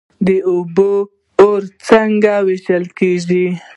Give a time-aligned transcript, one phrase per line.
[0.27, 0.91] د اوبو
[1.39, 3.45] وار څنګه ویشل کیږي؟